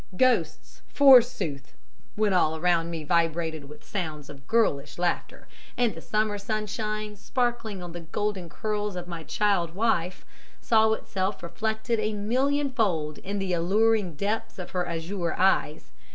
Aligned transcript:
Ghosts, 0.17 0.81
forsooth! 0.87 1.73
When 2.15 2.33
all 2.33 2.57
around 2.57 2.89
me 2.89 3.03
vibrated 3.03 3.65
with 3.69 3.81
the 3.81 3.85
sounds 3.85 4.31
of 4.31 4.47
girlish 4.47 4.97
laughter, 4.97 5.47
and 5.77 5.93
the 5.93 6.01
summer 6.01 6.39
sunshine, 6.39 7.15
sparkling 7.15 7.83
on 7.83 7.91
the 7.91 7.99
golden 7.99 8.49
curls 8.49 8.95
of 8.95 9.07
my 9.07 9.21
child 9.23 9.75
wife, 9.75 10.25
saw 10.59 10.93
itself 10.93 11.43
reflected 11.43 11.99
a 11.99 12.13
millionfold 12.13 13.19
in 13.19 13.37
the 13.37 13.53
alluring 13.53 14.15
depths 14.15 14.57
of 14.57 14.71
her 14.71 14.87
azure 14.87 15.35
eyes. 15.37 15.91